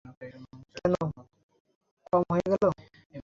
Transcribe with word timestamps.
কেন, 0.73 0.93
কম 2.07 2.23
হয়ে 2.31 2.47
গেলো? 2.51 2.67